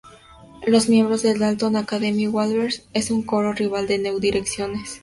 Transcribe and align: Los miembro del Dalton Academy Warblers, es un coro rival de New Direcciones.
Los 0.65 0.89
miembro 0.89 1.15
del 1.19 1.37
Dalton 1.37 1.75
Academy 1.75 2.27
Warblers, 2.27 2.87
es 2.91 3.11
un 3.11 3.21
coro 3.21 3.53
rival 3.53 3.85
de 3.85 3.99
New 3.99 4.17
Direcciones. 4.19 4.99